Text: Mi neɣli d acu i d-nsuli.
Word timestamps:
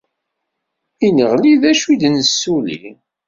Mi 0.99 1.09
neɣli 1.09 1.53
d 1.61 1.63
acu 1.71 1.87
i 1.93 1.95
d-nsuli. 2.01 2.83